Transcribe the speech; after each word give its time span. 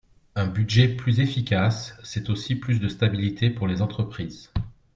Un 0.33 0.47
budget 0.47 0.87
plus 0.87 1.19
efficace, 1.19 1.93
c’est 2.03 2.31
aussi 2.31 2.55
plus 2.55 2.79
de 2.79 2.87
stabilité 2.87 3.51
pour 3.51 3.67
les 3.67 3.83
entreprises. 3.83 4.51